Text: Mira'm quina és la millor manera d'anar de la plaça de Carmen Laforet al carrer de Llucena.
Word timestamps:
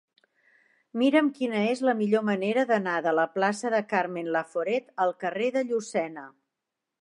Mira'm 1.01 1.27
quina 1.35 1.59
és 1.73 1.83
la 1.89 1.93
millor 1.99 2.25
manera 2.29 2.63
d'anar 2.71 2.95
de 3.09 3.13
la 3.19 3.27
plaça 3.35 3.71
de 3.75 3.83
Carmen 3.93 4.33
Laforet 4.37 4.91
al 5.07 5.15
carrer 5.27 5.53
de 5.59 5.65
Llucena. 5.69 6.27